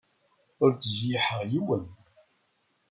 [0.63, 1.83] Ur ttjeyyiḥeɣ yiwen.